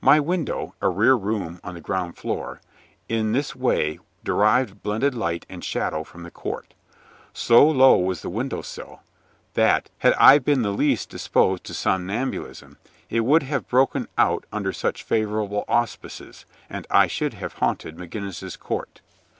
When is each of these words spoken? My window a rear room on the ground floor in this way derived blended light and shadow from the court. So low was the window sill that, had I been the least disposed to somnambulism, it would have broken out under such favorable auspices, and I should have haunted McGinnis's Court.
My 0.00 0.20
window 0.20 0.76
a 0.80 0.88
rear 0.88 1.16
room 1.16 1.58
on 1.64 1.74
the 1.74 1.80
ground 1.80 2.16
floor 2.16 2.60
in 3.08 3.32
this 3.32 3.56
way 3.56 3.98
derived 4.22 4.84
blended 4.84 5.16
light 5.16 5.44
and 5.48 5.64
shadow 5.64 6.04
from 6.04 6.22
the 6.22 6.30
court. 6.30 6.74
So 7.32 7.68
low 7.68 7.96
was 7.98 8.22
the 8.22 8.30
window 8.30 8.62
sill 8.62 9.02
that, 9.54 9.90
had 9.98 10.12
I 10.12 10.38
been 10.38 10.62
the 10.62 10.70
least 10.70 11.08
disposed 11.08 11.64
to 11.64 11.74
somnambulism, 11.74 12.76
it 13.10 13.22
would 13.24 13.42
have 13.42 13.66
broken 13.66 14.06
out 14.16 14.44
under 14.52 14.72
such 14.72 15.02
favorable 15.02 15.64
auspices, 15.66 16.46
and 16.70 16.86
I 16.88 17.08
should 17.08 17.34
have 17.34 17.54
haunted 17.54 17.96
McGinnis's 17.96 18.56
Court. 18.56 19.00